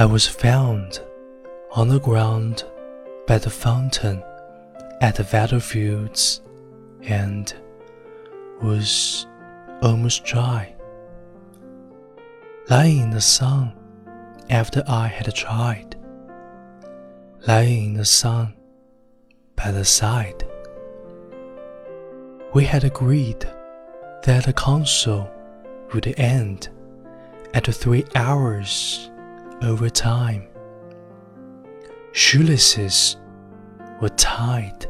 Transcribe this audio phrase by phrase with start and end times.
[0.00, 1.00] I was found
[1.72, 2.62] on the ground
[3.26, 4.22] by the fountain
[5.00, 6.40] at the battlefields
[7.02, 7.52] and
[8.62, 9.26] was
[9.82, 10.72] almost dry.
[12.70, 13.72] Lying in the sun
[14.50, 15.96] after I had tried,
[17.48, 18.54] lying in the sun
[19.56, 20.44] by the side.
[22.54, 23.40] We had agreed
[24.22, 25.28] that the council
[25.92, 26.68] would end
[27.52, 29.10] at three hours
[29.62, 30.46] over time.
[32.12, 33.16] Shoelaces
[34.00, 34.86] were tied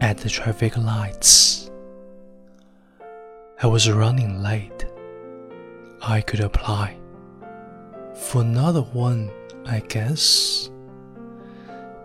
[0.00, 1.70] at the traffic lights.
[3.62, 4.86] I was running late.
[6.02, 6.98] I could apply
[8.14, 9.30] for another one,
[9.64, 10.70] I guess.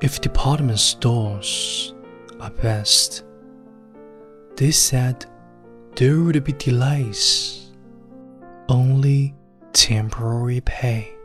[0.02, 1.94] If department stores
[2.40, 3.24] are best,
[4.56, 5.26] they said
[5.96, 7.72] there would be delays,
[8.70, 9.36] only
[9.74, 11.19] temporary pay.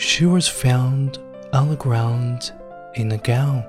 [0.00, 1.18] She was found
[1.52, 2.54] on the ground
[2.94, 3.62] in a gown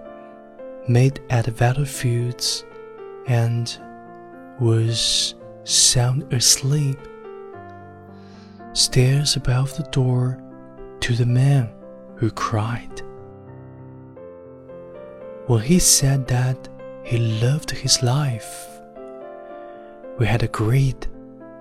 [0.88, 2.64] made at the battlefields
[3.28, 3.78] and
[4.58, 6.98] was sound asleep.
[8.72, 10.42] Stairs above the door
[11.02, 11.70] to the man
[12.16, 13.02] who cried.
[15.48, 16.70] When he said that
[17.04, 18.80] he loved his life,
[20.18, 21.08] we had agreed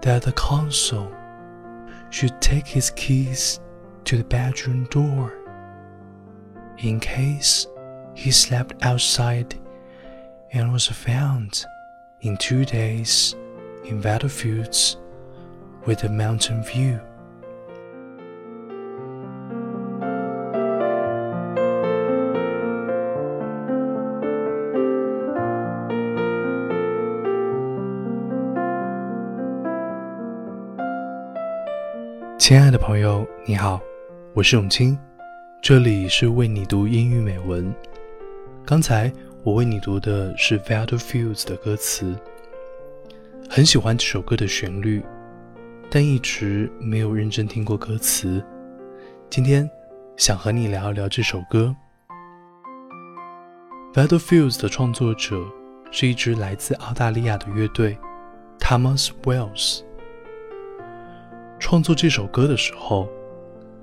[0.03, 1.13] that the consul
[2.11, 3.59] should take his keys
[4.06, 5.34] to the bedroom door
[6.78, 7.68] in case
[8.14, 9.56] he slept outside
[10.52, 11.66] and was found
[12.22, 13.36] in two days
[13.86, 14.98] in battlefields
[15.86, 17.00] with a mountain view.
[32.38, 33.82] 亲爱的朋友，你好，
[34.33, 34.97] 我是永清，
[35.61, 37.75] 这里是为你读英语美文。
[38.65, 39.13] 刚才
[39.43, 42.17] 我为你读的是《Battlefields》的歌词，
[43.49, 45.03] 很喜欢这首歌的旋律，
[45.91, 48.41] 但一直没有认真听过歌词。
[49.29, 49.69] 今天
[50.17, 51.75] 想和你聊一聊这首歌。
[53.95, 55.45] 《Battlefields》的创作者
[55.91, 57.99] 是一支来自澳大利亚的乐队
[58.61, 59.81] ，Thomas Wells。
[61.59, 63.09] 创作这首歌的时候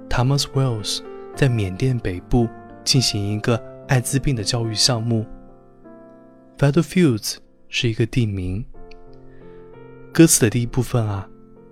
[0.09, 1.01] ，Thomas Wells
[1.35, 2.47] 在缅甸北部
[2.84, 5.25] 进行一个艾滋病的教育项目。
[6.57, 7.38] Battlefields
[7.69, 8.66] 是一个地名。
[10.13, 11.29] 歌词的第一部分啊，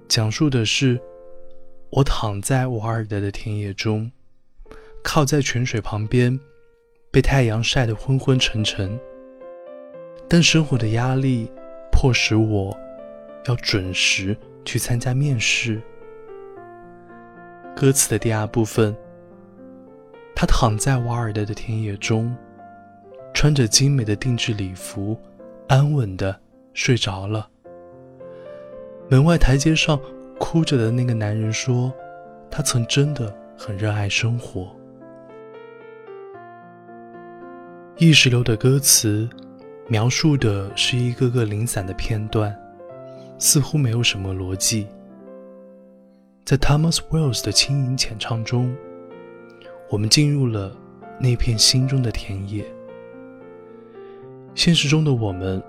[0.08, 1.02] 讲述的是
[1.90, 4.12] 我躺在瓦尔德的田野中，
[5.04, 6.40] 靠在泉水旁边，
[7.12, 9.00] 被太阳晒得昏昏沉沉。
[10.28, 11.50] 但生活的压力
[11.92, 12.78] 迫使我
[13.46, 15.82] 要准时去参加面试。
[17.76, 18.96] 歌词的第二部分，
[20.34, 22.34] 他躺在瓦尔德的田野中，
[23.34, 25.20] 穿着精美的定制礼服，
[25.68, 26.40] 安稳的
[26.74, 27.50] 睡着了。
[29.10, 30.00] 门外台阶上
[30.40, 31.94] 哭着的那个男人说
[32.50, 34.74] ：“他曾真的很热爱生活。”
[38.00, 39.30] 意识流的歌词，
[39.90, 42.56] 描述的是一个个零散的片段，
[43.38, 44.88] 似乎没有什么逻辑。
[46.46, 48.72] 在 Thomas Wells 的轻吟浅唱中，
[49.90, 50.78] 我们进入了
[51.20, 52.64] 那片心中的田野。
[54.54, 55.60] 现实中的我们，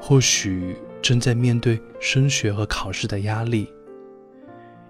[0.00, 3.70] 或许正在面对升学和考试的压力，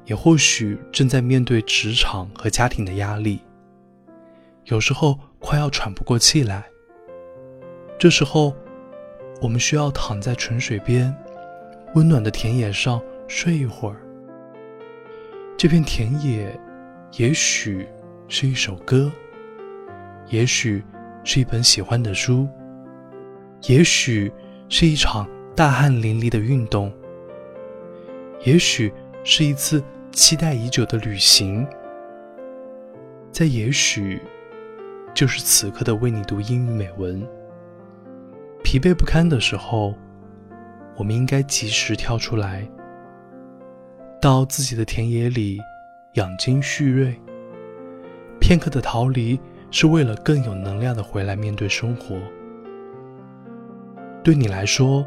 [0.04, 3.40] 也或许正在面对职场和家庭的压力。
[4.66, 6.64] 有时候快要喘不过气来，
[7.98, 8.54] 这时候，
[9.42, 11.12] 我们需要躺在泉水边，
[11.96, 14.05] 温暖的田野上睡一会儿。
[15.58, 16.54] 这片田野，
[17.12, 17.88] 也许
[18.28, 19.10] 是一首歌，
[20.28, 20.84] 也许
[21.24, 22.46] 是一本喜欢的书，
[23.62, 24.30] 也许
[24.68, 26.92] 是一场大汗淋漓的运动，
[28.44, 28.92] 也许
[29.24, 29.82] 是一次
[30.12, 31.66] 期待已久的旅行。
[33.32, 34.20] 在也许，
[35.14, 37.26] 就是此刻的为你读英语美文。
[38.62, 39.94] 疲惫不堪的时候，
[40.98, 42.68] 我们应该及时跳出来。
[44.20, 45.58] 到自己的田野里
[46.14, 47.14] 养精蓄锐，
[48.40, 49.38] 片刻的逃离
[49.70, 52.18] 是为了更有能量的回来面对生活。
[54.24, 55.06] 对你来说，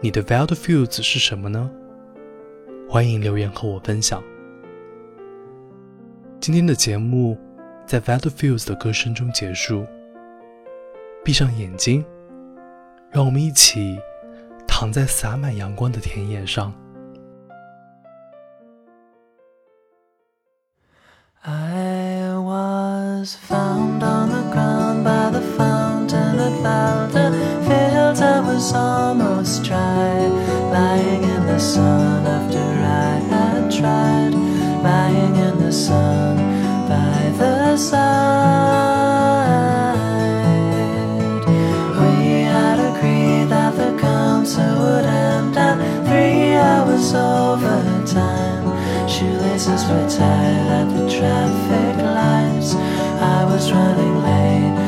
[0.00, 1.70] 你的 wild fields 是什么呢？
[2.88, 4.22] 欢迎留言和我分享。
[6.40, 7.36] 今天的节目
[7.84, 9.84] 在 wild fields 的歌声中结束。
[11.24, 12.04] 闭上眼睛，
[13.10, 13.98] 让我们一起
[14.66, 16.72] 躺在洒满阳光的田野上。
[23.24, 26.54] Was found on the ground by the fountain at
[27.66, 28.20] Fields.
[28.20, 30.26] I was almost dry,
[30.76, 34.34] lying in the sun after I had tried,
[34.90, 36.36] lying in the sun
[36.86, 38.93] by the side.
[49.64, 52.74] Shoelaces were tied at the traffic lights.
[52.74, 54.83] I was running late,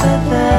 [0.00, 0.49] said that